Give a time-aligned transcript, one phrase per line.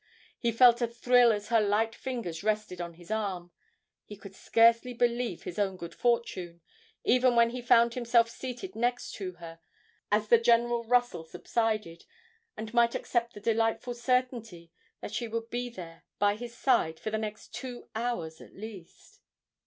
[0.39, 3.51] He felt a thrill as her light fingers rested on his arm;
[4.03, 6.61] he could scarcely believe his own good fortune,
[7.03, 9.59] even when he found himself seated next to her
[10.11, 12.05] as the general rustle subsided,
[12.57, 17.11] and might accept the delightful certainty that she would be there by his side for
[17.11, 19.21] the next two hours at least.